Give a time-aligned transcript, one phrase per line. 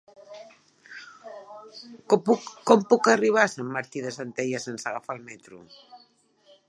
[2.13, 5.63] Com puc arribar a Sant Martí de Centelles sense agafar el metro?